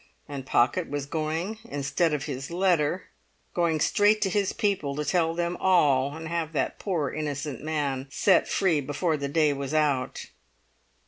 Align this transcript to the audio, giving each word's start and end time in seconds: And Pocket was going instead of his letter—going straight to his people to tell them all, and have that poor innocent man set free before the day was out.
And 0.27 0.47
Pocket 0.47 0.89
was 0.89 1.05
going 1.05 1.59
instead 1.63 2.11
of 2.11 2.23
his 2.23 2.49
letter—going 2.49 3.79
straight 3.81 4.19
to 4.23 4.31
his 4.31 4.51
people 4.51 4.95
to 4.95 5.05
tell 5.05 5.35
them 5.35 5.55
all, 5.57 6.15
and 6.15 6.27
have 6.27 6.53
that 6.53 6.79
poor 6.79 7.11
innocent 7.11 7.61
man 7.61 8.07
set 8.09 8.47
free 8.49 8.81
before 8.81 9.15
the 9.15 9.29
day 9.29 9.53
was 9.53 9.75
out. 9.75 10.25